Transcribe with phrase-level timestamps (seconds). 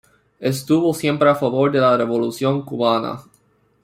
[0.39, 3.19] Estuvo siempre a favor de la Revolución Cubana.